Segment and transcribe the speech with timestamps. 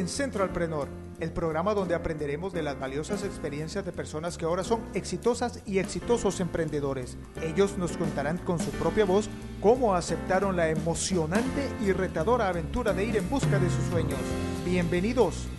[0.00, 0.88] En Centralpreneur,
[1.20, 5.78] el programa donde aprenderemos de las valiosas experiencias de personas que ahora son exitosas y
[5.78, 7.18] exitosos emprendedores.
[7.42, 9.28] Ellos nos contarán con su propia voz
[9.60, 14.20] cómo aceptaron la emocionante y retadora aventura de ir en busca de sus sueños.
[14.64, 15.50] Bienvenidos.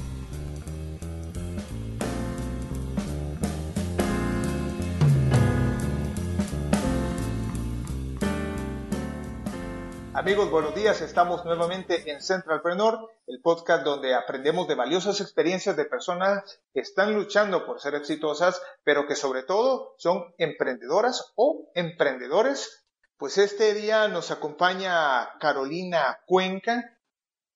[10.21, 11.02] Amigos, buenos días.
[11.02, 17.16] Estamos nuevamente en Centralpreneur, el podcast donde aprendemos de valiosas experiencias de personas que están
[17.16, 22.85] luchando por ser exitosas, pero que sobre todo son emprendedoras o emprendedores.
[23.17, 26.99] Pues este día nos acompaña Carolina Cuenca.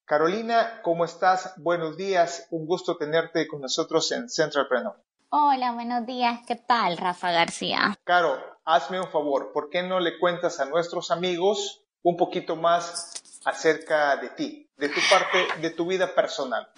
[0.04, 1.54] Carolina, ¿cómo estás?
[1.58, 2.48] Buenos días.
[2.50, 4.96] Un gusto tenerte con nosotros en Centralpreneur.
[5.28, 6.40] Hola, buenos días.
[6.48, 7.96] ¿Qué tal, Rafa García?
[8.02, 9.52] Caro, hazme un favor.
[9.52, 14.88] ¿Por qué no le cuentas a nuestros amigos un poquito más acerca de ti, de
[14.88, 16.68] tu parte, de tu vida personal.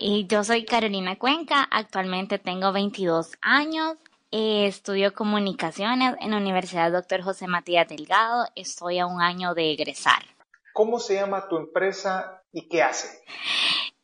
[0.00, 3.96] y yo soy Carolina Cuenca, actualmente tengo 22 años,
[4.32, 7.22] eh, estudio comunicaciones en la Universidad Dr.
[7.22, 10.24] José Matías Delgado, estoy a un año de egresar.
[10.72, 13.22] ¿Cómo se llama tu empresa y qué hace?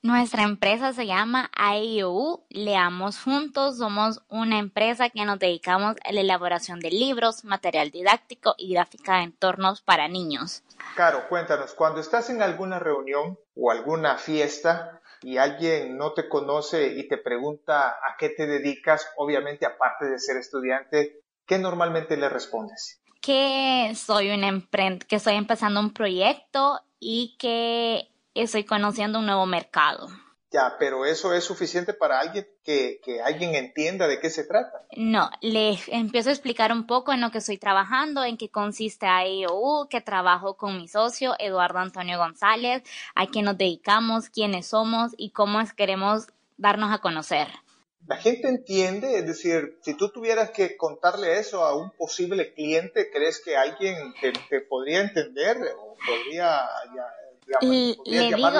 [0.02, 3.76] Nuestra empresa se llama IOU, Leamos Juntos.
[3.76, 9.18] Somos una empresa que nos dedicamos a la elaboración de libros, material didáctico y gráfica
[9.18, 10.62] de entornos para niños.
[10.96, 16.94] Caro, cuéntanos, cuando estás en alguna reunión o alguna fiesta y alguien no te conoce
[16.94, 22.30] y te pregunta a qué te dedicas, obviamente aparte de ser estudiante, ¿qué normalmente le
[22.30, 23.02] respondes?
[23.20, 24.66] Que soy una
[25.06, 30.08] que estoy empezando un proyecto y que estoy conociendo un nuevo mercado.
[30.52, 34.84] Ya, pero eso es suficiente para alguien que, alguien entienda de qué se trata.
[34.96, 39.06] No, le empiezo a explicar un poco en lo que estoy trabajando, en qué consiste
[39.06, 42.82] AEOU, que trabajo con mi socio Eduardo Antonio González,
[43.14, 46.26] a qué nos dedicamos, quiénes somos y cómo queremos
[46.56, 47.46] darnos a conocer.
[48.08, 53.08] La gente entiende, es decir, si tú tuvieras que contarle eso a un posible cliente,
[53.12, 56.66] ¿crees que alguien te, podría entender o podría
[57.60, 58.50] le, digo,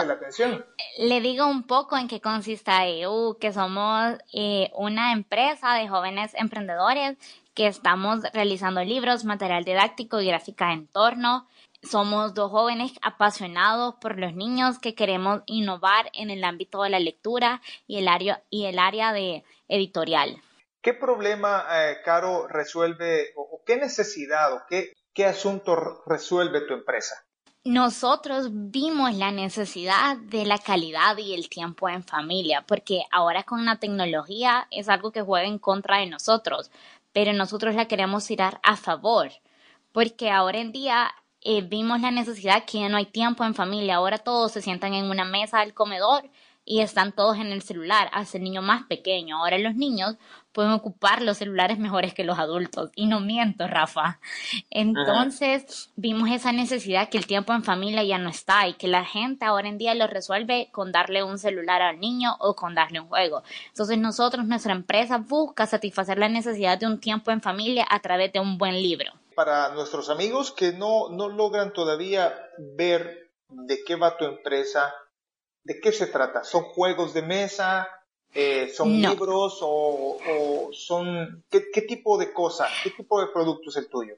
[0.98, 2.70] le digo un poco en qué consiste
[3.00, 7.16] EU, que somos eh, una empresa de jóvenes emprendedores
[7.54, 11.48] que estamos realizando libros, material didáctico y gráfica de entorno.
[11.82, 17.00] Somos dos jóvenes apasionados por los niños que queremos innovar en el ámbito de la
[17.00, 20.42] lectura y el área, y el área de editorial.
[20.82, 27.14] ¿Qué problema, eh, Caro, resuelve o, qué necesidad o qué, qué asunto resuelve tu empresa?
[27.64, 33.66] Nosotros vimos la necesidad de la calidad y el tiempo en familia, porque ahora con
[33.66, 36.70] la tecnología es algo que juega en contra de nosotros,
[37.12, 39.30] pero nosotros la queremos tirar a favor,
[39.92, 41.10] porque ahora en día
[41.42, 44.94] eh, vimos la necesidad que ya no hay tiempo en familia, ahora todos se sientan
[44.94, 46.30] en una mesa del comedor
[46.64, 49.38] y están todos en el celular, hace el niño más pequeño.
[49.38, 50.16] Ahora los niños
[50.52, 52.90] pueden ocupar los celulares mejores que los adultos.
[52.94, 54.20] Y no miento, Rafa.
[54.70, 59.04] Entonces vimos esa necesidad que el tiempo en familia ya no está y que la
[59.04, 63.00] gente ahora en día lo resuelve con darle un celular al niño o con darle
[63.00, 63.42] un juego.
[63.68, 68.32] Entonces nosotros, nuestra empresa busca satisfacer la necesidad de un tiempo en familia a través
[68.32, 69.12] de un buen libro.
[69.34, 72.34] Para nuestros amigos que no, no logran todavía
[72.76, 74.92] ver de qué va tu empresa,
[75.62, 76.42] ¿De qué se trata?
[76.42, 77.88] ¿Son juegos de mesa?
[78.34, 79.58] Eh, ¿Son libros?
[79.60, 82.66] ¿O, son ¿qué, tipo de cosa?
[82.82, 84.14] ¿Qué tipo de producto es el tuyo?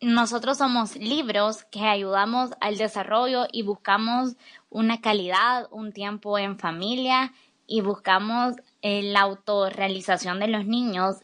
[0.00, 4.36] Nosotros somos libros que ayudamos al desarrollo y buscamos
[4.68, 7.32] una calidad, un tiempo en familia
[7.66, 11.16] y buscamos la autorrealización de los niños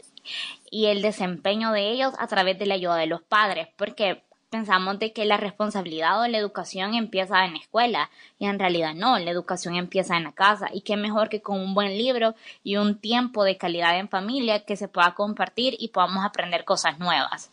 [0.70, 4.98] y el desempeño de ellos a través de la ayuda de los padres, porque pensamos
[4.98, 9.19] de que la responsabilidad o la educación empieza en la escuela y en realidad no,
[9.19, 12.76] la educación empieza en la casa y qué mejor que con un buen libro y
[12.76, 17.50] un tiempo de calidad en familia que se pueda compartir y podamos aprender cosas nuevas.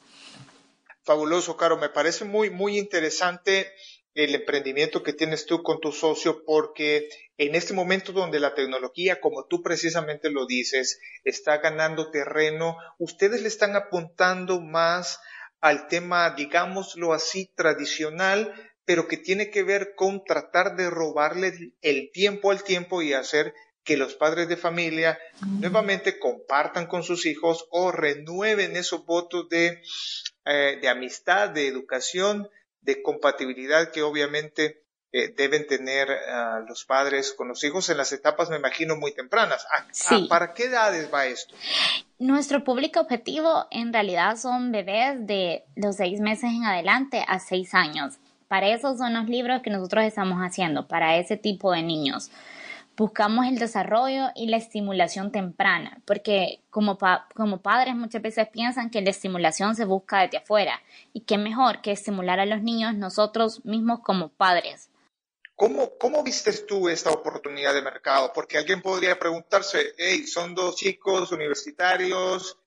[1.03, 3.71] Fabuloso, Caro, me parece muy, muy interesante
[4.13, 7.07] el emprendimiento que tienes tú con tu socio porque
[7.37, 13.41] en este momento donde la tecnología, como tú precisamente lo dices, está ganando terreno, ustedes
[13.41, 15.21] le están apuntando más
[15.61, 18.53] al tema, digámoslo así, tradicional,
[18.85, 23.53] pero que tiene que ver con tratar de robarle el tiempo al tiempo y hacer
[23.83, 25.17] que los padres de familia
[25.59, 29.81] nuevamente compartan con sus hijos o renueven esos votos de,
[30.45, 32.49] eh, de amistad, de educación,
[32.81, 38.11] de compatibilidad que obviamente eh, deben tener ah, los padres con los hijos en las
[38.11, 39.65] etapas, me imagino, muy tempranas.
[39.71, 41.55] Ah, ¿Para qué edades va esto?
[42.19, 47.73] Nuestro público objetivo en realidad son bebés de los seis meses en adelante a seis
[47.73, 48.19] años.
[48.47, 52.29] Para esos son los libros que nosotros estamos haciendo, para ese tipo de niños.
[52.95, 56.97] buscamos el desarrollo y la estimulación temprana, porque como,
[57.33, 60.81] como padres muchas veces piensan que la estimulación se busca desde afuera
[61.13, 64.88] y qué mejor que estimular a los niños nosotros mismos como padres.
[65.59, 68.31] ¿Cómo, ¿Cómo viste tú esta oportunidad de mercado?
[68.33, 72.57] Porque alguien podría preguntarse, hey, son dos chicos universitarios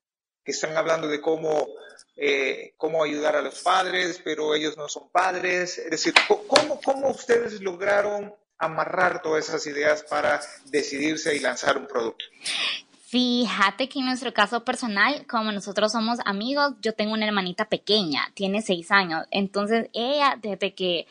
[0.45, 1.69] que están hablando de cómo,
[2.15, 5.79] eh, cómo ayudar a los padres, pero ellos no son padres.
[5.79, 11.87] Es decir, ¿cómo, cómo ustedes lograron amarrar todas esas ideas para decidirse y lanzar un
[11.87, 12.23] producto?
[13.07, 18.31] Fíjate que en nuestro caso personal, como nosotros somos amigos, yo tengo una hermanita pequeña,
[18.35, 21.07] tiene seis años, entonces ella desde que,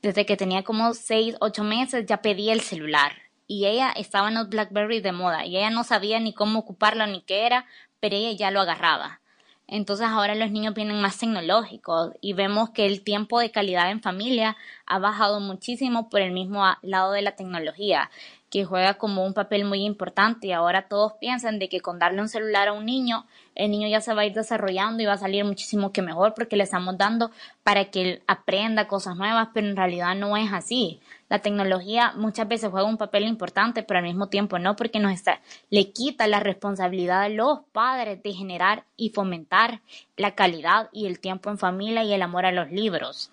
[0.00, 3.12] desde que tenía como seis, ocho meses ya pedía el celular
[3.46, 7.06] y ella estaba en los Blackberry de moda y ella no sabía ni cómo ocuparlo
[7.06, 7.66] ni qué era,
[7.98, 9.20] pero ella ya lo agarraba.
[9.66, 14.00] Entonces ahora los niños vienen más tecnológicos y vemos que el tiempo de calidad en
[14.00, 14.56] familia
[14.86, 18.10] ha bajado muchísimo por el mismo lado de la tecnología
[18.50, 22.22] que juega como un papel muy importante y ahora todos piensan de que con darle
[22.22, 25.14] un celular a un niño, el niño ya se va a ir desarrollando y va
[25.14, 27.30] a salir muchísimo que mejor porque le estamos dando
[27.62, 31.00] para que él aprenda cosas nuevas, pero en realidad no es así.
[31.28, 35.12] La tecnología muchas veces juega un papel importante, pero al mismo tiempo no, porque nos
[35.12, 39.82] está, le quita la responsabilidad a los padres de generar y fomentar
[40.16, 43.30] la calidad y el tiempo en familia y el amor a los libros.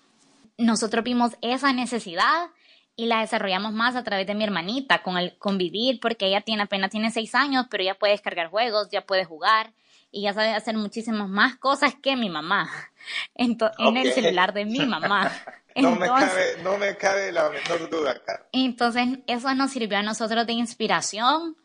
[0.58, 2.48] Nosotros vimos esa necesidad
[2.96, 6.62] y la desarrollamos más a través de mi hermanita, con el convivir, porque ella tiene
[6.62, 9.72] apenas tiene seis años, pero ya puede descargar juegos, ya puede jugar
[10.10, 12.70] y ya sabe hacer muchísimas más cosas que mi mamá
[13.34, 13.58] en,
[13.96, 15.30] el celular de mi mamá.
[15.76, 18.46] no, me cabe, no me cabe la menor duda acá.
[18.52, 21.56] Entonces, eso nos sirvió a nosotros de inspiración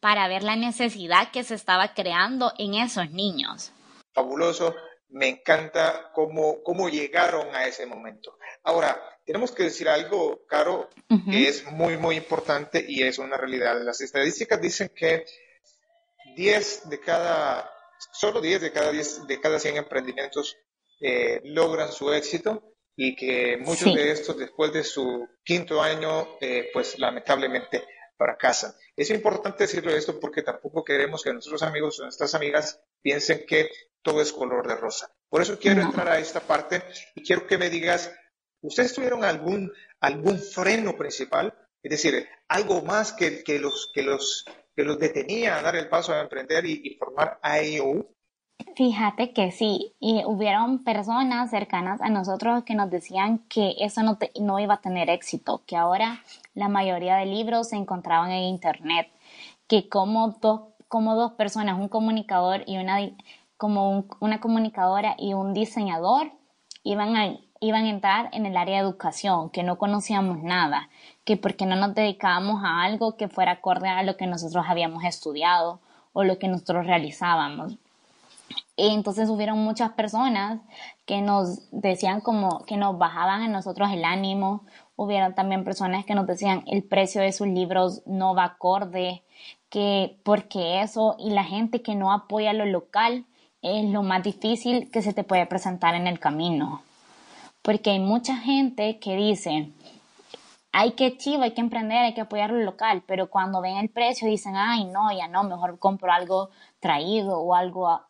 [0.00, 3.70] para ver la necesidad que se estaba creando en esos niños.
[4.14, 4.74] Fabuloso
[5.10, 8.38] me encanta cómo, cómo llegaron a ese momento.
[8.62, 10.88] Ahora, tenemos que decir algo, Caro,
[11.30, 13.80] que es muy, muy importante y es una realidad.
[13.82, 15.24] Las estadísticas dicen que
[16.36, 17.70] 10 de cada,
[18.12, 20.56] solo 10 de cada 10 de cada 100 emprendimientos
[21.00, 26.70] eh, logran su éxito y que muchos de estos después de su quinto año, eh,
[26.72, 27.84] pues lamentablemente
[28.20, 28.74] fracasan.
[28.94, 33.70] Es importante decirlo esto porque tampoco queremos que nuestros amigos o nuestras amigas piensen que
[34.02, 35.10] todo es color de rosa.
[35.30, 36.82] Por eso quiero entrar a esta parte
[37.14, 38.14] y quiero que me digas,
[38.60, 41.56] ¿ustedes tuvieron algún, algún freno principal?
[41.82, 44.44] Es decir, algo más que, que, los, que, los,
[44.76, 48.06] que los detenía a dar el paso a emprender y, formar AEO?
[48.76, 54.18] Fíjate que sí, y hubieron personas cercanas a nosotros que nos decían que eso no,
[54.40, 56.22] no iba a tener éxito, que ahora
[56.54, 59.08] la mayoría de libros se encontraban en Internet,
[59.66, 62.98] que como dos, como dos personas, un comunicador y una,
[63.56, 66.32] como una comunicadora y un diseñador
[66.82, 70.88] iban iban a entrar en el área de educación, que no conocíamos nada,
[71.24, 75.04] que porque no nos dedicábamos a algo que fuera acorde a lo que nosotros habíamos
[75.04, 75.80] estudiado
[76.14, 77.76] o lo que nosotros realizábamos.
[78.88, 80.60] Entonces hubieron muchas personas
[81.04, 84.64] que nos decían como que nos bajaban a nosotros el ánimo,
[84.96, 89.22] hubieron también personas que nos decían el precio de sus libros no va acorde,
[89.68, 91.16] que porque eso.
[91.18, 93.26] Y la gente que no apoya lo local
[93.62, 96.82] es lo más difícil que se te puede presentar en el camino.
[97.62, 99.70] Porque hay mucha gente que dice,
[100.72, 103.90] hay que chivo, hay que emprender, hay que apoyar lo local, pero cuando ven el
[103.90, 108.00] precio dicen, ay, no, ya no, mejor compro algo traído o algo,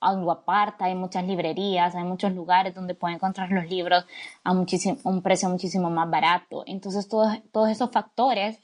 [0.00, 0.84] algo aparte.
[0.84, 4.04] Hay muchas librerías, hay muchos lugares donde pueden encontrar los libros
[4.44, 6.64] a muchísimo, un precio muchísimo más barato.
[6.66, 8.60] Entonces, todos, todos esos factores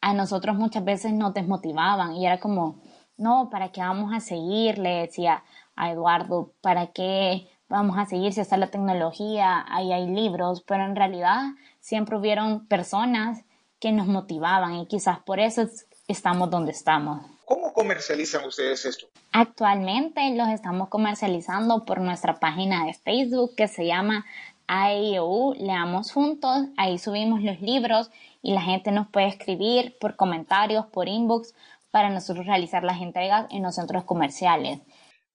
[0.00, 2.80] a nosotros muchas veces nos desmotivaban y era como,
[3.16, 4.78] no, ¿para qué vamos a seguir?
[4.78, 5.42] Le decía
[5.74, 9.64] a Eduardo, ¿para qué vamos a seguir si está la tecnología?
[9.68, 11.42] Ahí hay libros, pero en realidad
[11.80, 13.44] siempre hubieron personas
[13.80, 15.66] que nos motivaban y quizás por eso
[16.08, 17.35] estamos donde estamos.
[17.46, 19.06] ¿Cómo comercializan ustedes esto?
[19.30, 24.26] Actualmente los estamos comercializando por nuestra página de Facebook que se llama
[24.66, 26.66] AEU Leamos Juntos.
[26.76, 28.10] Ahí subimos los libros
[28.42, 31.54] y la gente nos puede escribir por comentarios, por inbox,
[31.92, 34.80] para nosotros realizar las entregas en los centros comerciales.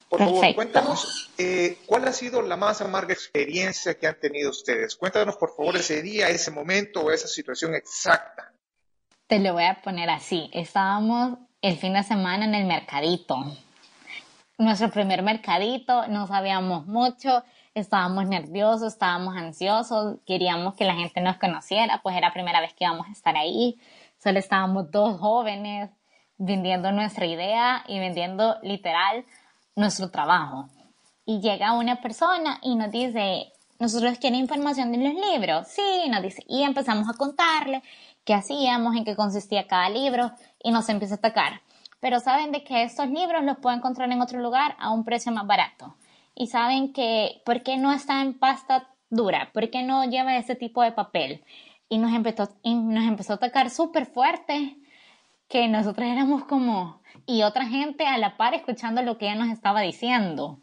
[0.09, 4.97] Por favor, cuéntanos eh, cuál ha sido la más amarga experiencia que han tenido ustedes.
[4.97, 8.51] Cuéntanos, por favor, ese día, ese momento o esa situación exacta.
[9.27, 10.49] Te lo voy a poner así.
[10.51, 13.45] Estábamos el fin de semana en el mercadito.
[14.57, 17.43] Nuestro primer mercadito, no sabíamos mucho,
[17.75, 22.73] estábamos nerviosos, estábamos ansiosos, queríamos que la gente nos conociera, pues era la primera vez
[22.73, 23.79] que íbamos a estar ahí.
[24.17, 25.91] Solo estábamos dos jóvenes
[26.37, 29.23] vendiendo nuestra idea y vendiendo literal
[29.75, 30.67] nuestro trabajo.
[31.25, 35.67] Y llega una persona y nos dice, nosotros queremos información de los libros.
[35.67, 36.43] Sí, nos dice.
[36.47, 37.81] Y empezamos a contarle
[38.25, 40.31] qué hacíamos, en qué consistía cada libro
[40.63, 41.61] y nos empieza a atacar.
[41.99, 45.31] Pero saben de que estos libros los pueden encontrar en otro lugar a un precio
[45.31, 45.95] más barato.
[46.35, 49.51] Y saben que, ¿por qué no está en pasta dura?
[49.53, 51.43] ¿Por qué no lleva ese tipo de papel?
[51.89, 54.77] Y nos empezó, y nos empezó a atacar súper fuerte
[55.47, 59.49] que nosotros éramos como, y otra gente a la par escuchando lo que ella nos
[59.49, 60.59] estaba diciendo.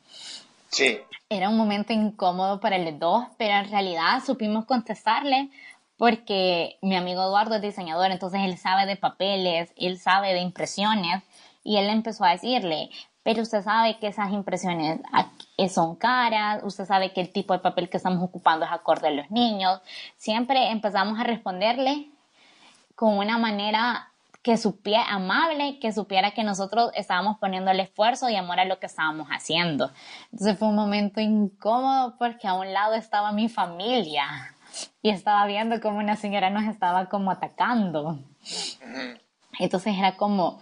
[0.70, 0.98] Sí.
[1.28, 5.50] Era un momento incómodo para los dos, pero en realidad supimos contestarle
[5.98, 11.22] porque mi amigo Eduardo es diseñador, entonces él sabe de papeles, él sabe de impresiones
[11.64, 12.88] y él empezó a decirle,
[13.24, 15.00] pero usted sabe que esas impresiones
[15.68, 19.10] son caras, usted sabe que el tipo de papel que estamos ocupando es acorde a
[19.10, 19.80] los niños.
[20.16, 22.08] Siempre empezamos a responderle
[22.94, 24.08] con una manera
[24.40, 28.78] que supiera amable, que supiera que nosotros estábamos poniendo el esfuerzo y amor a lo
[28.78, 29.90] que estábamos haciendo.
[30.32, 34.24] Entonces fue un momento incómodo porque a un lado estaba mi familia
[35.02, 38.18] y estaba viendo como una señora nos estaba como atacando.
[39.58, 40.60] Entonces era como,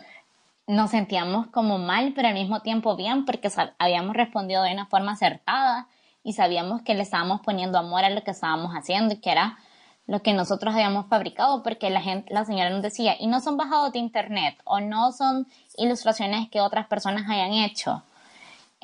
[0.66, 5.12] nos sentíamos como mal, pero al mismo tiempo bien porque habíamos respondido de una forma
[5.12, 5.88] acertada
[6.22, 9.58] y sabíamos que le estábamos poniendo amor a lo que estábamos haciendo y que era
[10.06, 13.56] lo que nosotros habíamos fabricado porque la gente, la señora nos decía, y no son
[13.56, 15.46] bajados de internet o no son
[15.76, 18.02] ilustraciones que otras personas hayan hecho.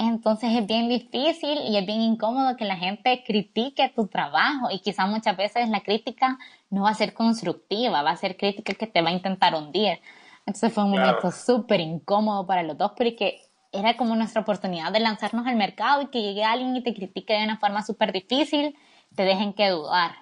[0.09, 4.81] Entonces es bien difícil y es bien incómodo que la gente critique tu trabajo y
[4.81, 6.39] quizás muchas veces la crítica
[6.71, 10.01] no va a ser constructiva, va a ser crítica que te va a intentar hundir.
[10.47, 13.43] Entonces fue un momento súper incómodo para los dos porque
[13.73, 17.33] era como nuestra oportunidad de lanzarnos al mercado y que llegue alguien y te critique
[17.33, 18.77] de una forma súper difícil,
[19.17, 20.13] te dejen que dudar.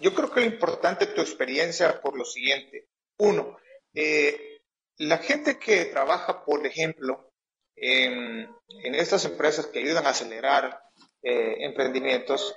[0.00, 2.88] Yo creo que lo importante de tu experiencia por lo siguiente.
[3.18, 3.56] Uno,
[3.94, 4.60] eh,
[4.98, 7.30] la gente que trabaja, por ejemplo,
[7.76, 8.48] en,
[8.94, 10.80] estas empresas que ayudan a acelerar
[11.22, 12.54] eh, emprendimientos,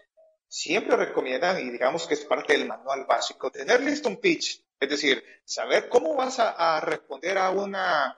[0.47, 4.89] siempre recomiendan, y digamos que es parte del manual básico, tener listo un pitch, es
[4.89, 8.17] decir, saber cómo vas a, responder a una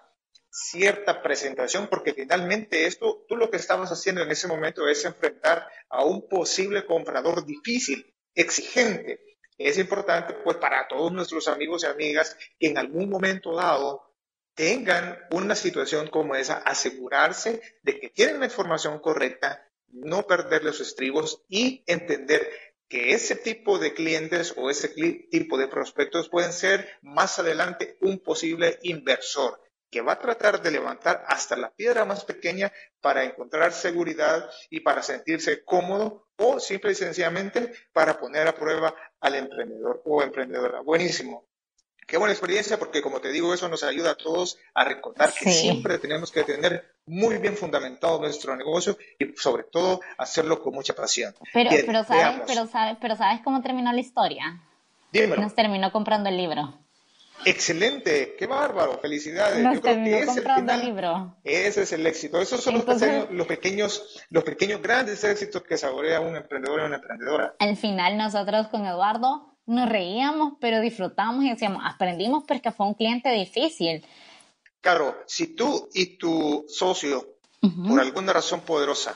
[0.52, 5.68] cierta presentación, porque finalmente esto, tú lo que estabas haciendo en ese momento es enfrentar
[5.90, 9.22] a un posible comprador difícil exigente.
[9.58, 14.09] Es importante, pues, para todos nuestros amigos y amigas que en algún momento dado
[14.60, 20.82] tengan una situación como esa, asegurarse de que tienen la información correcta, no perder los
[20.82, 22.46] estribos y entender
[22.90, 28.20] que ese tipo de clientes o ese tipo de prospectos pueden ser más adelante un
[28.20, 33.72] posible inversor que va a tratar de levantar hasta la piedra más pequeña para encontrar
[33.72, 40.02] seguridad y para sentirse cómodo o simple y sencillamente para poner a prueba al emprendedor
[40.04, 40.82] o emprendedora.
[40.82, 41.49] Buenísimo.
[42.10, 45.52] Qué buena experiencia porque como te digo, eso nos ayuda a todos a recordar que
[45.52, 50.94] siempre tenemos que tener muy bien fundamentado nuestro negocio y sobre todo hacerlo con mucha
[50.94, 51.36] pasión.
[51.54, 54.60] Pero, pero, sabes, pero, sabes, pero ¿sabes cómo terminó la historia?
[55.12, 55.42] Dímelo.
[55.42, 56.80] Nos terminó comprando el libro.
[57.46, 59.64] Excelente, qué bárbaro, felicidades.
[59.64, 61.38] Yo creo que ese, el libro.
[61.44, 62.42] ese es el éxito.
[62.42, 62.84] Esos son los,
[63.48, 67.56] pequeños, los pequeños, grandes éxitos que saborea un emprendedor y una emprendedora.
[67.60, 72.94] Al final nosotros con Eduardo nos reíamos, pero disfrutamos y decíamos, aprendimos porque fue un
[72.94, 74.06] cliente difícil.
[74.82, 77.38] Claro, si tú y tu socio,
[77.88, 79.16] por alguna razón poderosa,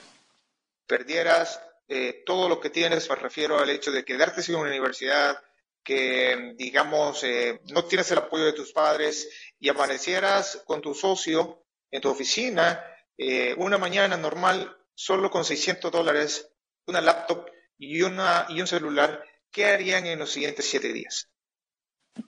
[0.86, 5.38] perdieras eh, todo lo que tienes, me refiero al hecho de quedarte sin una universidad,
[5.84, 9.30] que, digamos, eh, no tienes el apoyo de tus padres
[9.60, 12.84] y amanecieras con tu socio en tu oficina
[13.18, 16.50] eh, una mañana normal solo con 600 dólares,
[16.88, 21.30] una laptop y, una, y un celular, ¿qué harían en los siguientes siete días?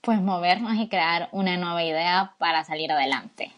[0.01, 3.51] Pues movernos y crear una nueva idea para salir adelante.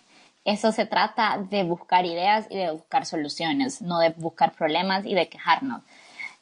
[0.43, 5.13] Eso se trata de buscar ideas y de buscar soluciones, no de buscar problemas y
[5.13, 5.83] de quejarnos.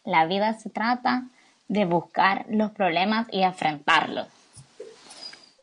[0.04, 1.24] La vida se trata
[1.68, 4.28] de buscar los problemas y afrontarlos.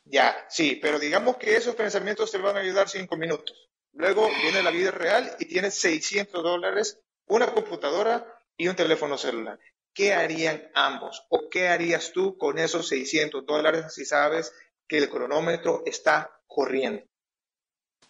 [0.05, 3.71] Ya, sí, pero digamos que esos pensamientos te van a ayudar cinco minutos.
[3.93, 8.27] Luego viene la vida real y tienes 600 dólares, una computadora
[8.57, 9.59] y un teléfono celular.
[9.95, 11.27] ¿Qué harían ambos?
[11.29, 14.53] ¿O qué harías tú con esos 600 dólares si sabes
[14.89, 17.03] que el cronómetro está corriendo?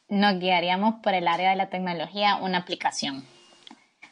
[0.08, 3.26] Nos guiaríamos por el área de la tecnología una aplicación.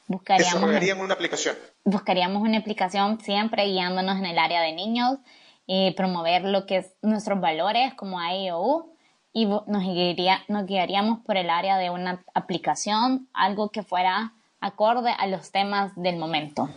[0.07, 5.19] Buscaríamos Desarrollarían una aplicación buscaríamos una aplicación siempre guiándonos en el área de niños
[5.67, 8.95] y promover lo que es nuestros valores como AIOU
[9.33, 15.27] y nos, nos guiaríamos por el área de una aplicación, algo que fuera acorde a
[15.27, 16.69] los temas del momento.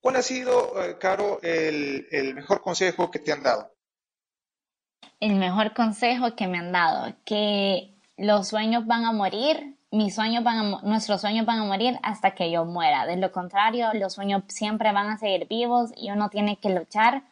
[0.00, 3.72] ¿Cuál ha sido, eh, Caro, el, el mejor consejo que te han dado?
[5.20, 10.42] El mejor consejo que me han dado, que los sueños van a morir mis sueños
[10.44, 13.06] van nuestros sueños van a morir hasta que yo muera.
[13.06, 17.22] De lo contrario, los sueños siempre van a seguir vivos y uno tiene que luchar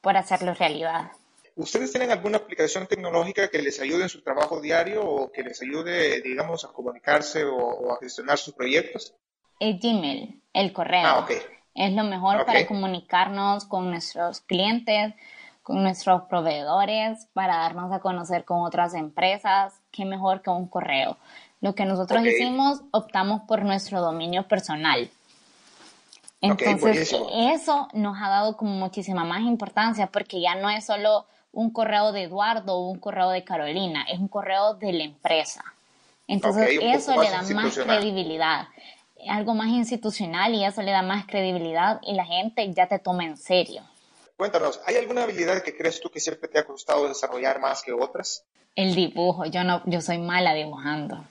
[0.00, 1.10] por hacerlos realidad.
[1.56, 5.60] ¿Ustedes tienen alguna aplicación tecnológica que les ayude en su trabajo diario o que les
[5.62, 9.14] ayude, digamos, a comunicarse o, a gestionar sus proyectos?
[9.58, 11.06] El Gmail, el correo.
[11.06, 11.26] Ah,
[11.76, 15.14] Es lo mejor para comunicarnos con nuestros clientes,
[15.62, 19.74] con nuestros proveedores, para darnos a conocer con otras empresas.
[19.90, 21.18] Qué mejor que un correo.
[21.60, 25.10] Lo que nosotros hicimos, optamos por nuestro dominio personal.
[26.40, 31.70] Entonces, eso nos ha dado como muchísima más importancia porque ya no es solo un
[31.70, 35.64] correo de Eduardo o un correo de Carolina, es un correo de la empresa.
[36.28, 38.66] Entonces, eso le da más credibilidad,
[39.28, 43.24] algo más institucional y eso le da más credibilidad y la gente ya te toma
[43.24, 43.82] en serio.
[44.36, 47.92] Cuéntanos, ¿hay alguna habilidad que crees tú que siempre te ha costado desarrollar más que
[47.92, 48.44] otras?
[48.74, 51.24] El dibujo, yo no, yo soy mala dibujando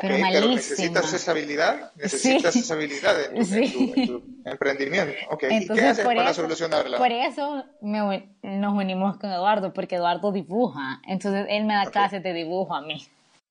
[0.00, 5.12] pero, necesitas esa habilidad, necesitas esa habilidad en tu, emprendimiento.
[5.50, 6.98] ¿Y qué haces para solucionarla?
[6.98, 12.32] Por eso nos unimos con Eduardo, porque Eduardo dibuja, entonces él me da clases de
[12.32, 13.06] dibujo a mí.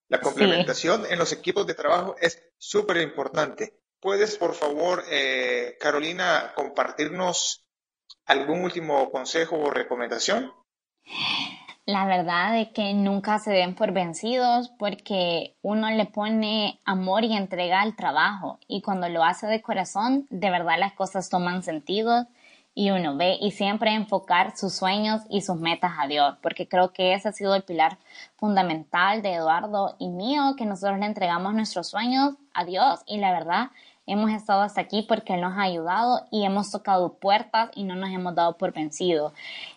[0.08, 3.80] La complementación en los equipos de trabajo es súper importante.
[4.00, 7.66] ¿Puedes, por favor, eh, Carolina, compartirnos
[8.26, 10.52] algún último consejo o recomendación?
[11.86, 17.36] la verdad es que nunca se den por vencidos porque uno le pone amor y
[17.36, 22.28] entrega al trabajo y cuando lo hace de corazón, de verdad las cosas toman sentido
[22.76, 26.92] y uno ve y siempre enfocar sus sueños y sus metas a Dios, porque creo
[26.92, 27.98] que ese ha sido el pilar
[28.36, 33.32] fundamental de Eduardo y mío, que nosotros le entregamos nuestros sueños a Dios y la
[33.32, 33.72] verdad
[34.08, 37.96] hemos estado hasta aquí porque Él nos ha ayudado y hemos tocado puertas y no
[37.96, 39.34] nos hemos dado por vencidos.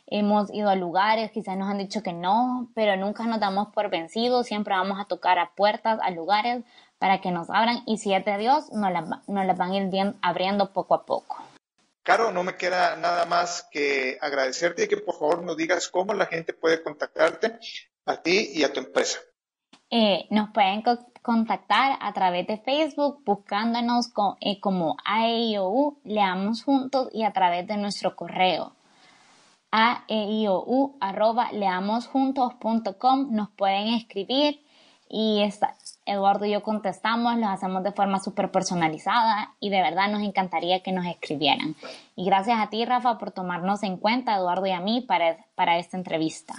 [0.08, 3.90] Hemos ido a lugares, quizás nos han dicho que no, pero nunca nos damos por
[3.90, 6.64] vencidos, siempre vamos a tocar a puertas, a lugares
[6.98, 9.08] para que nos abran y si es de Dios, nos las,
[9.56, 11.36] van a ir abriendo poco a poco.
[12.08, 16.14] Caro, no me queda nada más que agradecerte y que por favor nos digas cómo
[16.14, 17.58] la gente puede contactarte
[18.06, 19.18] a ti y a tu empresa.
[19.90, 20.82] Eh, nos pueden
[21.20, 27.76] contactar a través de Facebook buscándonos eh, como AEIOU, leamos juntos y a través de
[27.76, 28.72] nuestro correo
[29.70, 34.64] aeiou arroba leamosjuntos.com nos pueden escribir
[35.10, 35.42] y
[36.08, 40.82] Eduardo y yo contestamos, los hacemos de forma súper personalizada y de verdad nos encantaría
[40.82, 41.76] que nos escribieran.
[42.16, 45.78] Y gracias a ti, Rafa, por tomarnos en cuenta, Eduardo y a mí, para, para
[45.78, 46.54] esta entrevista.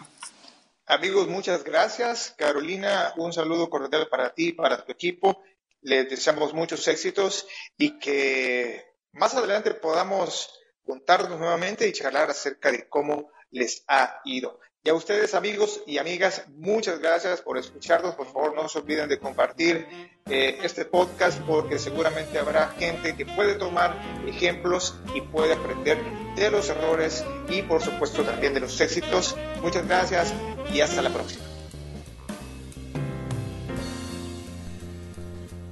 [0.85, 2.33] Amigos, muchas gracias.
[2.37, 5.41] Carolina, un saludo cordial para ti, para tu equipo.
[5.81, 10.49] Les deseamos muchos éxitos y que más adelante podamos
[10.85, 14.59] juntarnos nuevamente y charlar acerca de cómo les ha ido.
[14.81, 18.15] Y a ustedes, amigos y amigas, muchas gracias por escucharnos.
[18.15, 19.85] Por favor, no se olviden de compartir
[20.29, 23.93] eh, este podcast porque seguramente habrá gente que puede tomar
[24.25, 25.97] ejemplos y puede aprender
[26.37, 29.35] de los errores y, por supuesto, también de los éxitos.
[29.61, 30.33] Muchas gracias
[30.73, 31.58] y hasta la próxima.